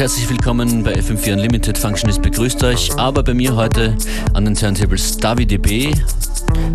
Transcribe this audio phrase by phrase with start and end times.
[0.00, 1.76] herzlich willkommen bei FM4 Unlimited.
[1.76, 3.94] Functionist begrüßt euch, aber bei mir heute
[4.32, 5.94] an den Turntables DaviDB.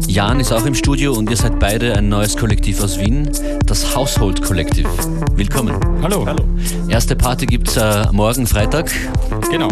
[0.05, 3.27] Jan ist auch im Studio und ihr seid beide ein neues Kollektiv aus Wien,
[3.65, 4.87] das Household Kollektiv.
[5.35, 5.75] Willkommen.
[6.03, 6.23] Hallo.
[6.23, 6.43] Hallo.
[6.87, 8.91] Erste Party gibt es äh, morgen Freitag.
[9.49, 9.69] Genau.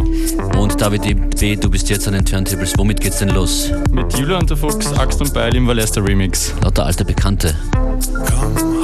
[0.58, 2.74] Und DaviDB, du bist jetzt an den Turntables.
[2.76, 3.72] Womit geht's denn los?
[3.92, 6.56] Mit Julia und der Fuchs, Axt und Beil im Valesta Remix.
[6.64, 7.56] Lauter alte Bekannte.
[8.02, 8.84] Komm,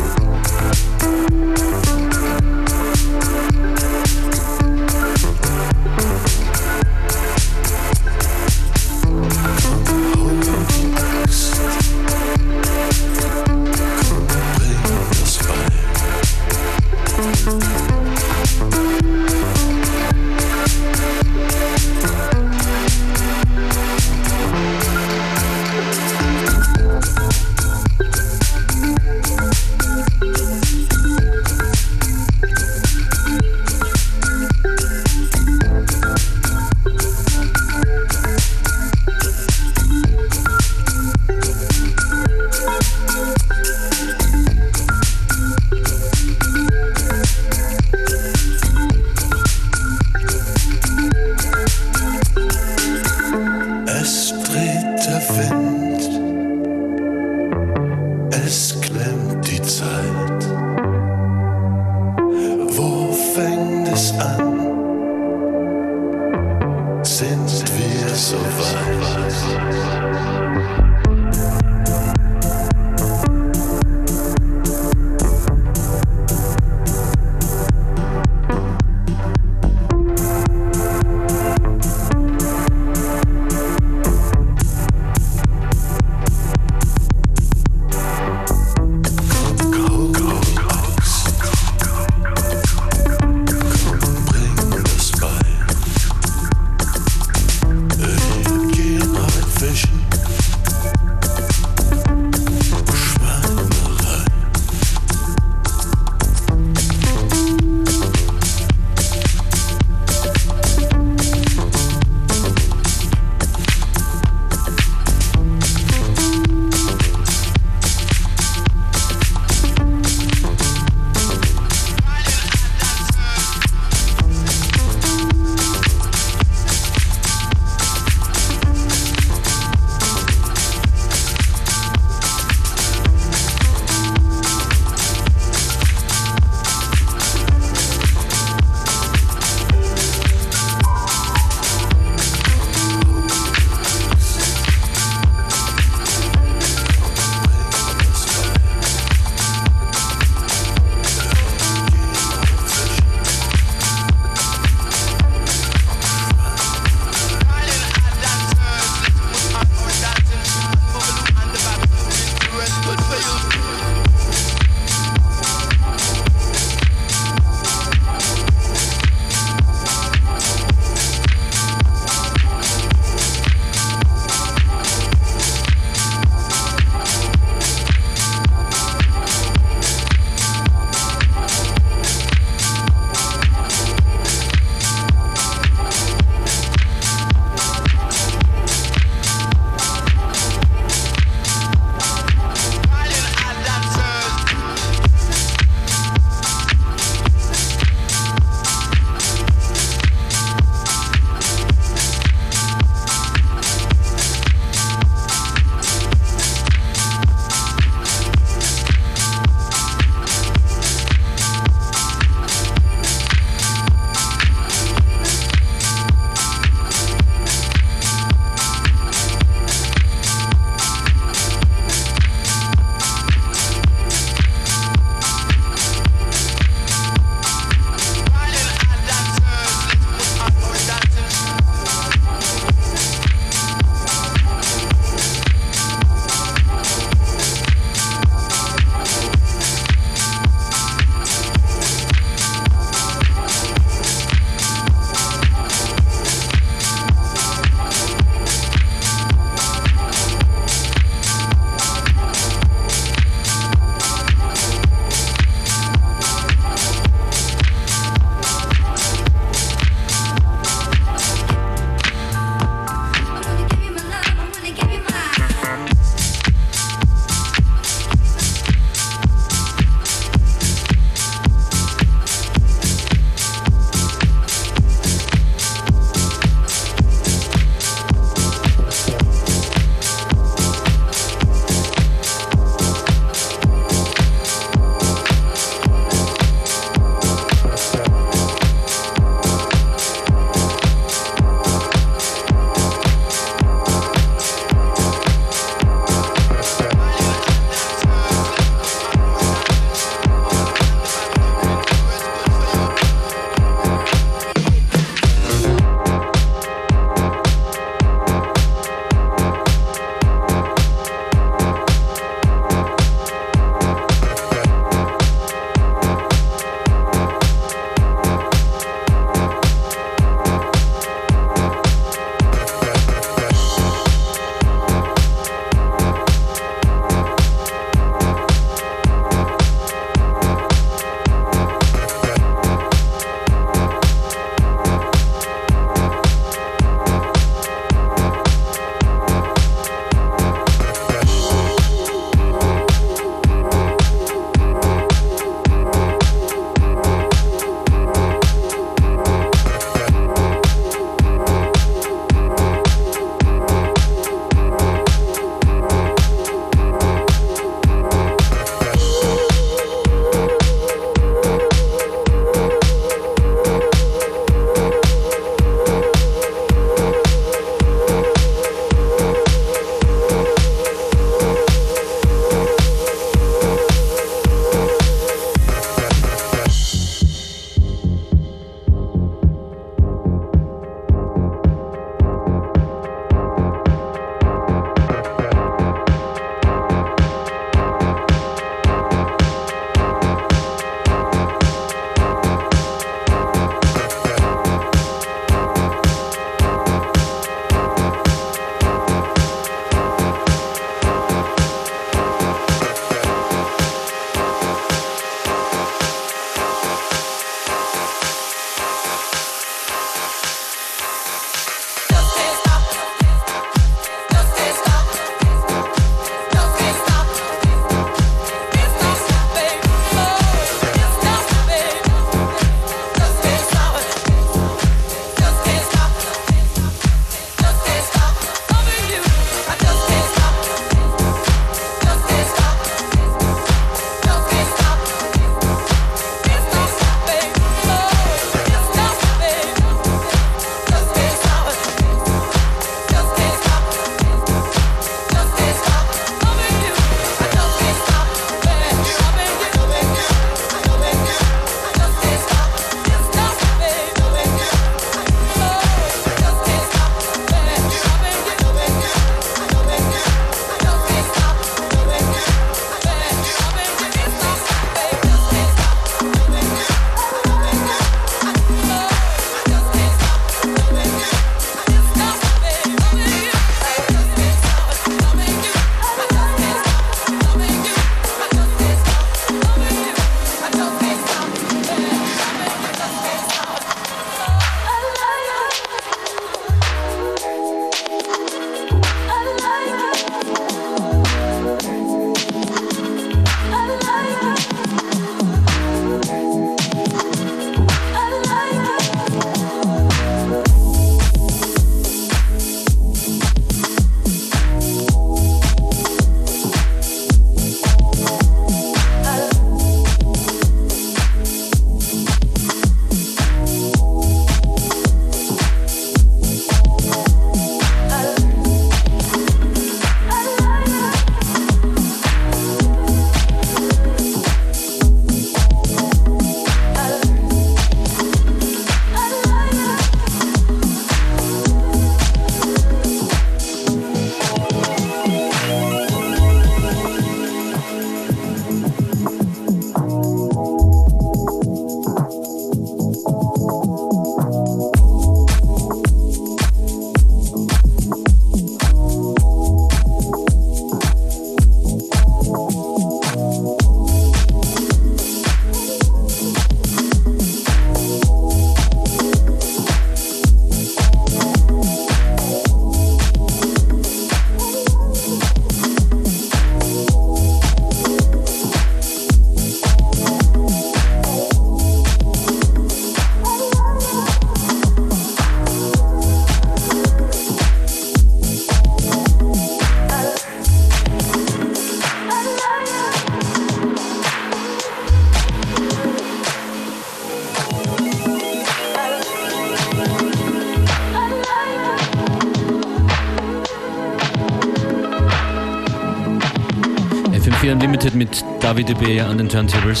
[598.70, 599.20] David B.
[599.20, 600.00] an den Turntables.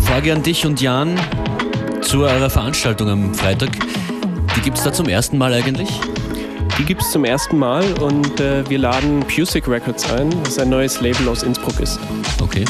[0.00, 1.14] Frage an dich und Jan
[2.00, 3.70] zu eurer Veranstaltung am Freitag.
[4.56, 5.88] Die gibt es da zum ersten Mal eigentlich?
[6.76, 10.70] Die gibt es zum ersten Mal und äh, wir laden Pusic Records ein, was ein
[10.70, 12.00] neues Label aus Innsbruck ist.
[12.40, 12.64] Okay.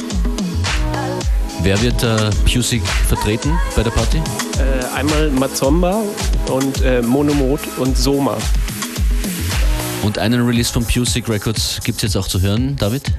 [1.62, 4.18] Wer wird äh, Pusic vertreten bei der Party?
[4.18, 6.02] Äh, einmal Mazomba
[6.48, 8.36] und äh, Monomod und Soma.
[10.02, 13.10] Und einen Release von Pusic Records gibt es jetzt auch zu hören, David?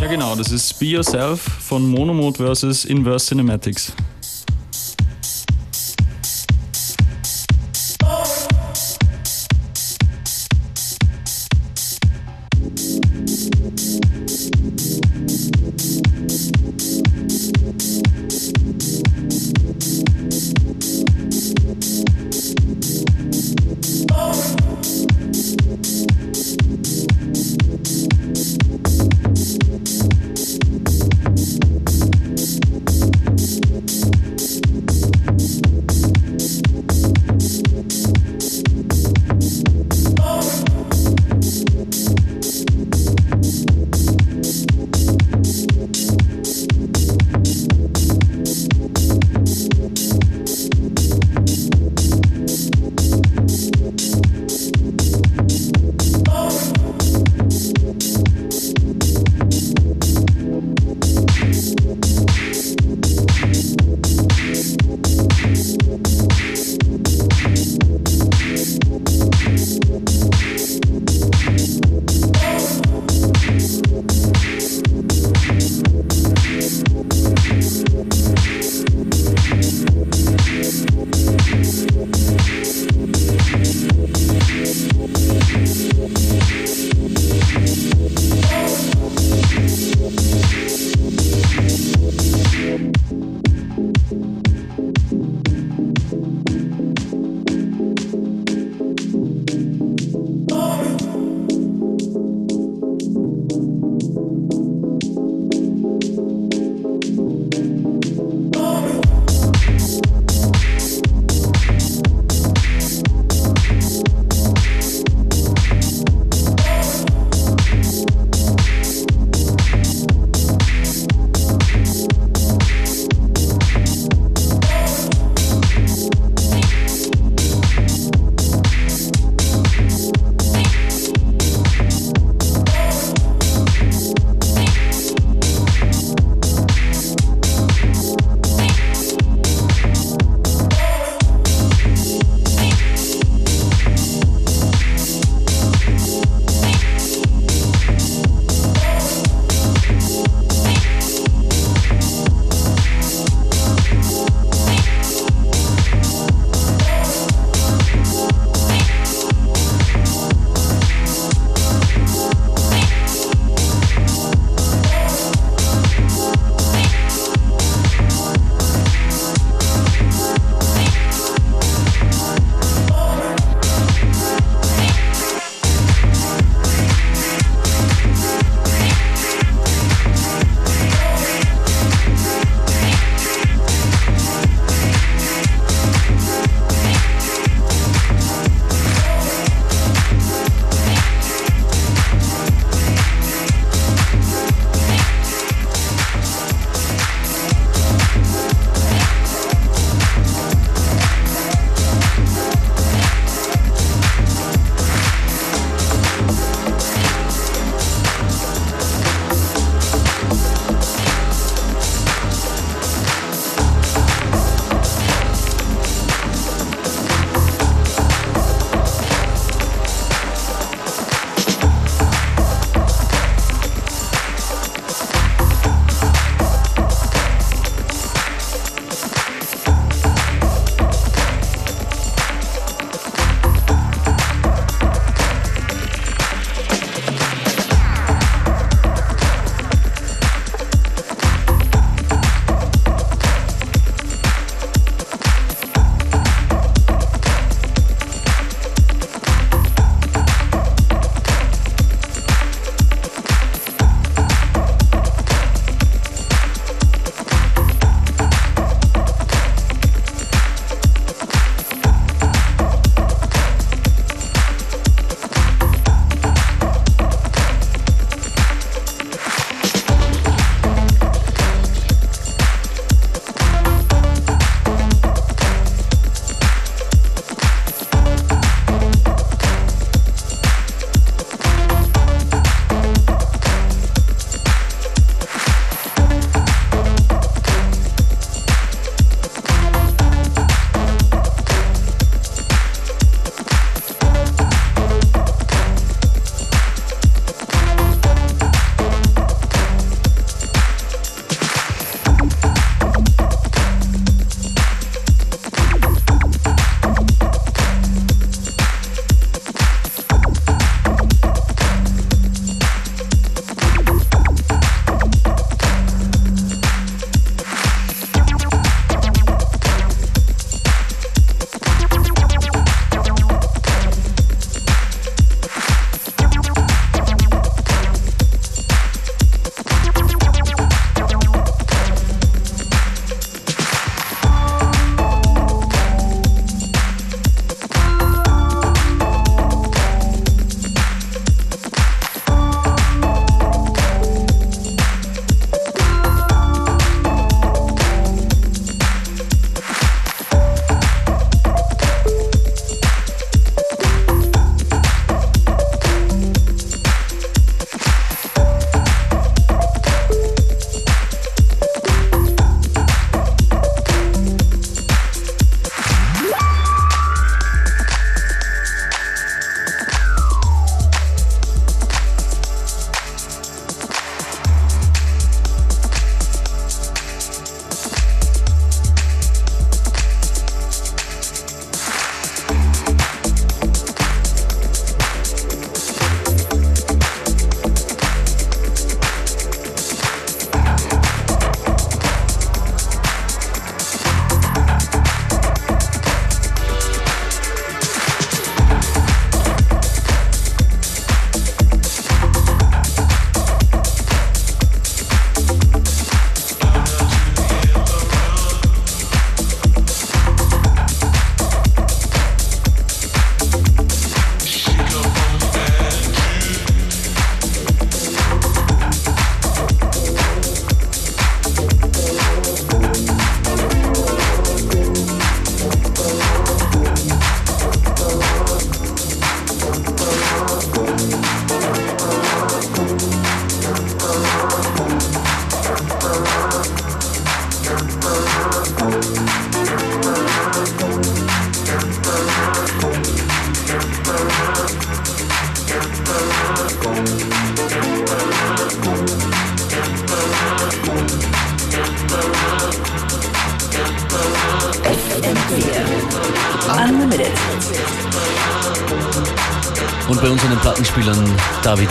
[0.00, 3.92] Ja genau, das ist Be Yourself von Monomode versus Inverse Cinematics.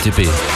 [0.02, 0.49] David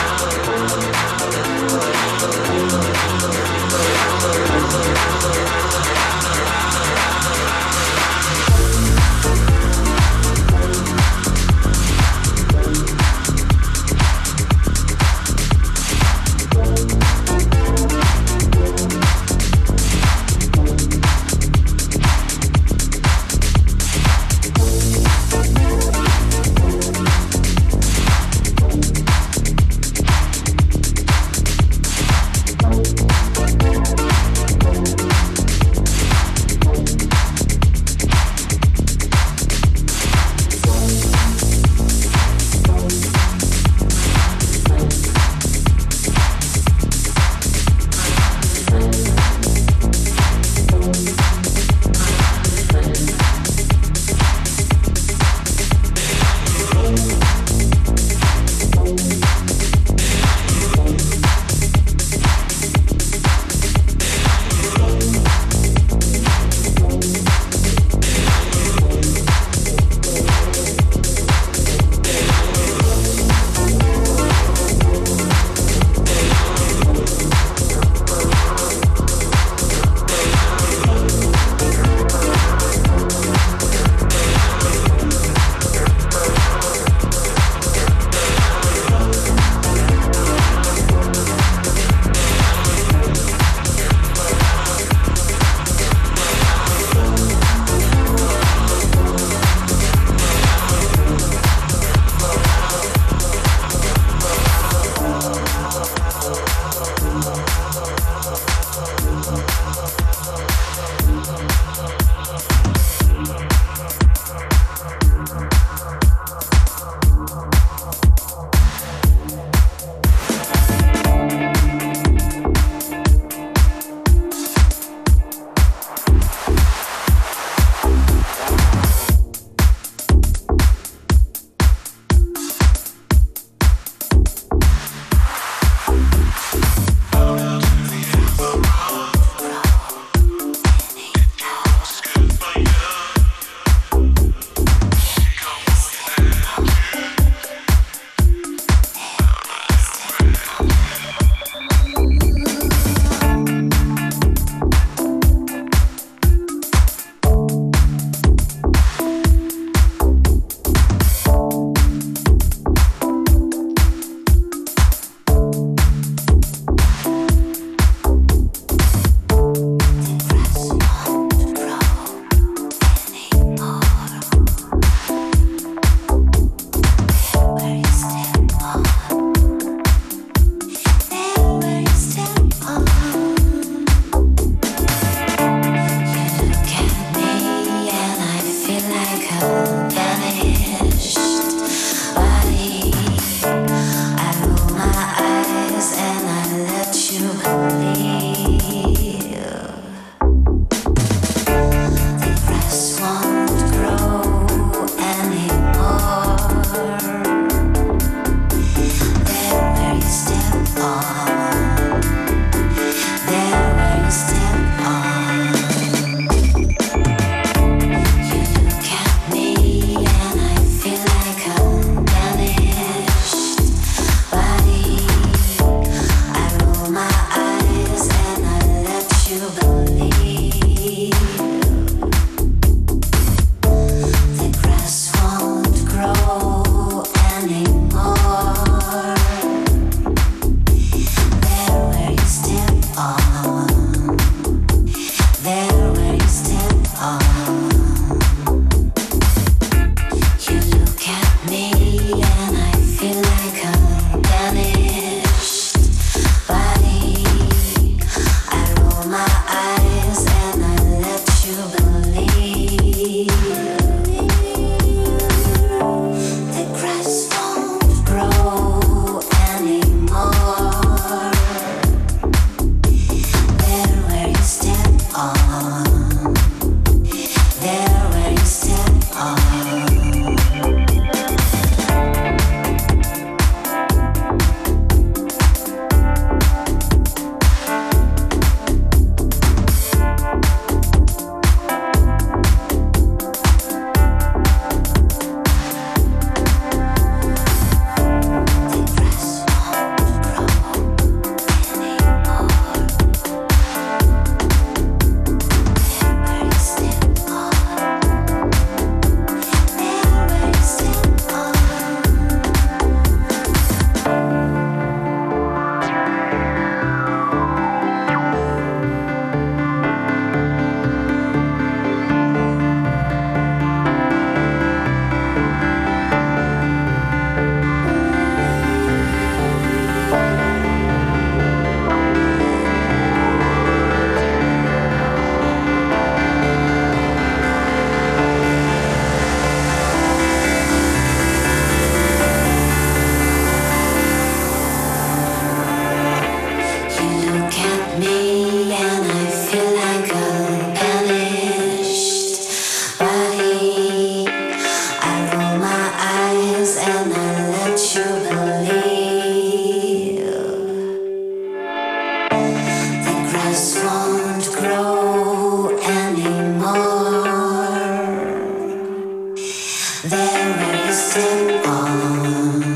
[371.07, 372.74] On.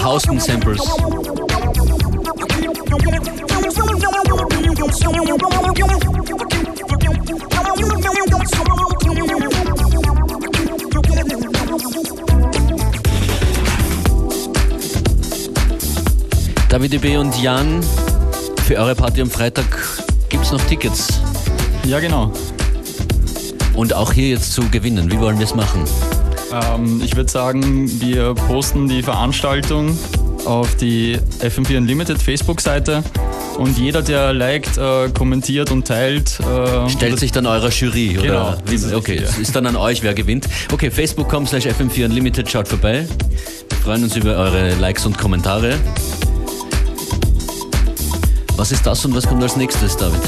[0.00, 0.80] Verhausten Samples.
[16.70, 17.16] David B.
[17.18, 17.82] und Jan,
[18.64, 19.66] für eure Party am Freitag
[20.30, 21.20] gibt es noch Tickets.
[21.84, 22.32] Ja, genau.
[23.74, 25.12] Und auch hier jetzt zu gewinnen.
[25.12, 25.84] Wie wollen wir es machen?
[26.52, 29.96] Ähm, ich würde sagen, wir posten die Veranstaltung
[30.44, 33.02] auf die FM4 Unlimited Facebook-Seite
[33.58, 38.58] und jeder, der liked, äh, kommentiert und teilt, äh, stellt sich dann eurer Jury, oder?
[38.64, 40.48] Genau, Wie, okay, es ist dann an euch, wer gewinnt.
[40.72, 43.06] Okay, facebook.com slash FM4 Unlimited, schaut vorbei.
[43.68, 45.74] Wir freuen uns über eure Likes und Kommentare.
[48.56, 50.20] Was ist das und was kommt als nächstes, David?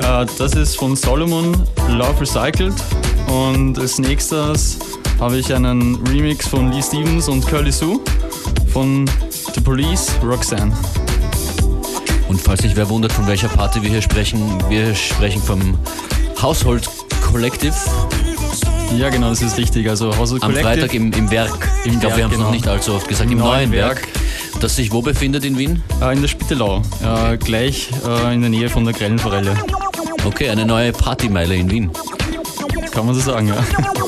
[0.00, 1.54] Äh, das ist von Solomon
[1.88, 2.74] Love Recycled
[3.28, 4.78] und als nächstes
[5.20, 8.00] habe ich einen Remix von Lee Stevens und Curly Sue
[8.72, 9.08] von
[9.54, 10.72] The Police Roxanne.
[12.28, 15.78] Und falls sich wer wundert, von welcher Party wir hier sprechen, wir sprechen vom
[16.40, 16.88] Household
[17.30, 17.74] Collective.
[18.96, 19.88] Ja, genau, das ist richtig.
[19.88, 21.68] Also Household Am Freitag im, im Werk.
[21.84, 22.48] Im ich glaube, wir haben es genau.
[22.48, 23.30] noch nicht allzu oft gesagt.
[23.30, 23.96] Im, Im neuen, neuen Werk.
[24.02, 24.08] Werk
[24.60, 25.82] das sich wo befindet in Wien?
[26.00, 29.54] Äh, in der Spittelau, äh, gleich äh, in der Nähe von der Grellenforelle.
[30.24, 31.90] Okay, eine neue Partymeile in Wien.
[32.90, 33.56] Kann man so sagen, ja.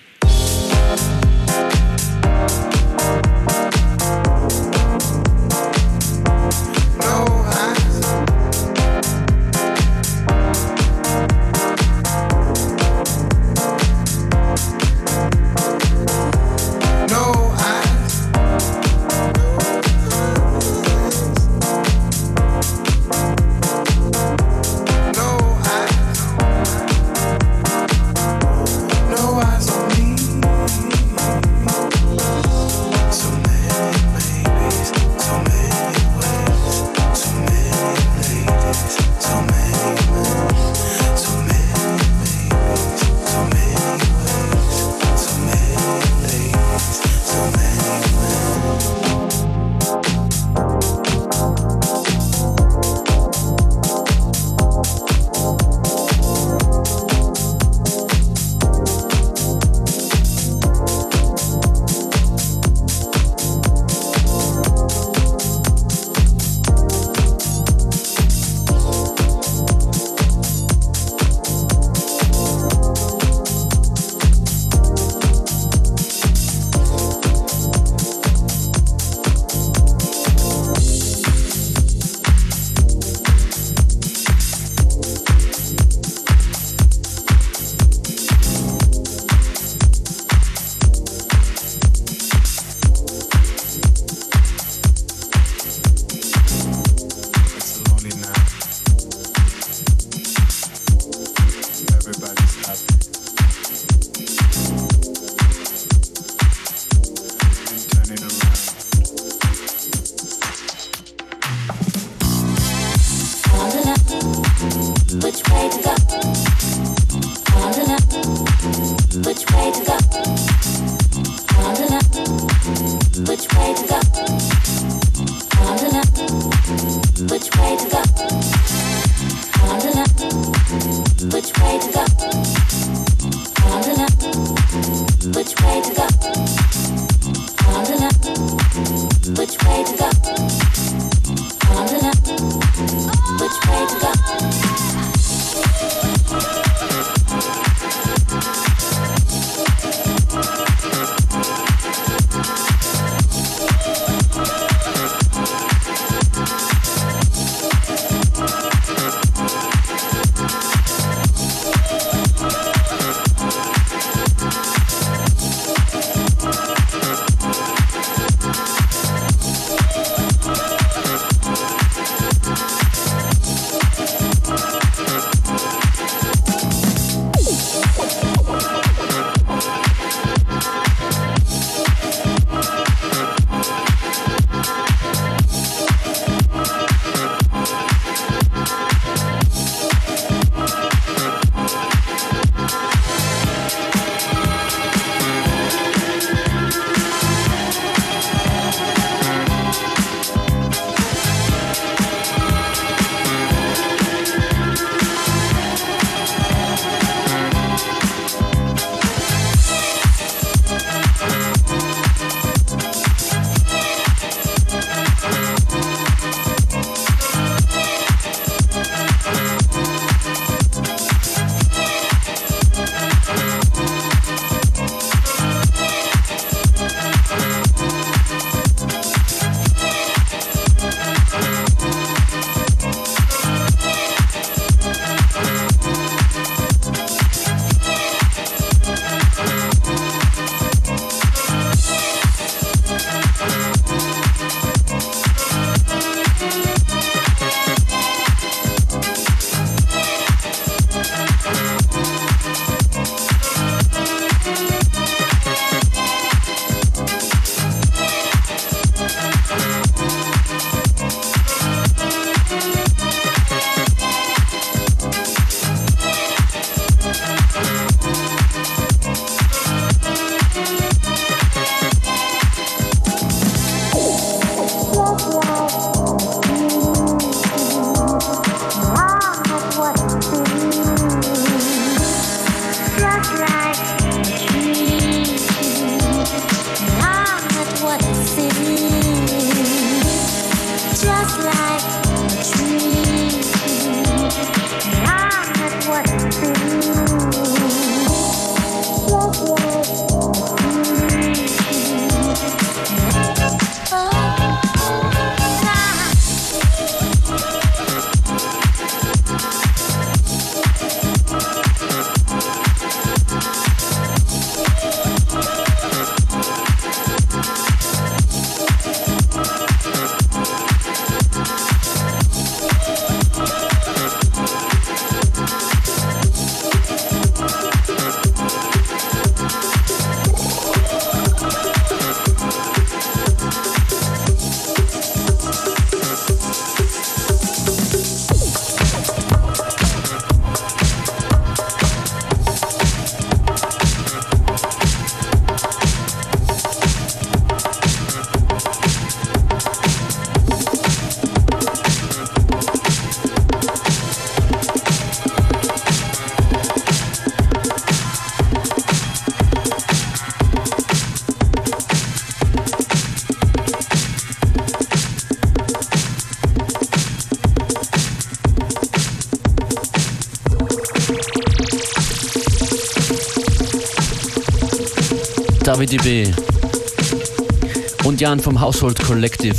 [378.31, 379.53] Jan vom Household Collective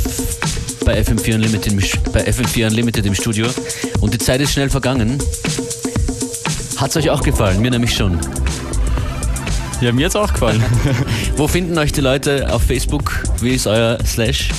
[0.83, 3.45] bei FM4 Unlimited, im- bei FM4 Unlimited im Studio.
[3.99, 5.19] Und die Zeit ist schnell vergangen.
[6.77, 7.61] Hat's euch auch gefallen?
[7.61, 8.17] Mir nämlich schon.
[9.79, 10.63] Ja, mir hat's auch gefallen.
[11.37, 13.21] Wo finden euch die Leute auf Facebook?
[13.41, 14.49] Wie ist euer Slash?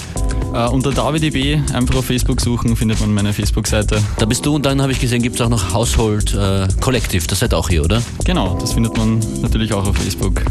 [0.54, 4.00] äh, unter DavidDB einfach auf Facebook suchen, findet man meine Facebook-Seite.
[4.18, 7.26] Da bist du und dann habe ich gesehen, gibt es auch noch Household äh, Collective.
[7.26, 8.00] Das seid auch hier, oder?
[8.24, 10.42] Genau, das findet man natürlich auch auf Facebook.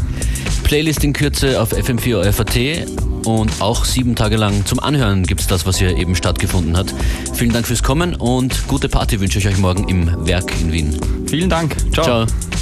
[0.64, 2.86] Playlist in Kürze auf FM4 FAT
[3.24, 6.94] und auch sieben Tage lang zum Anhören gibt es das, was hier eben stattgefunden hat.
[7.34, 10.98] Vielen Dank fürs Kommen und gute Party wünsche ich euch morgen im Werk in Wien.
[11.26, 11.76] Vielen Dank.
[11.92, 12.26] Ciao.
[12.26, 12.53] Ciao.